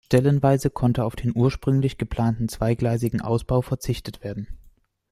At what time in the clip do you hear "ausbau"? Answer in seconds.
3.21-3.61